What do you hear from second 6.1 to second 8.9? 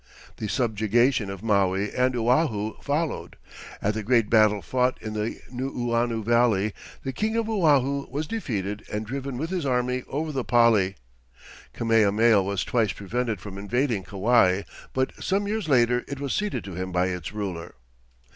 Valley, the king of Oahu was defeated